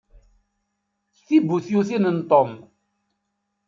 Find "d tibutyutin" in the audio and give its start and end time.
1.17-2.05